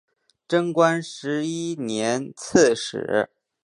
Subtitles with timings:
[0.47, 3.29] 贞观十一年刺史。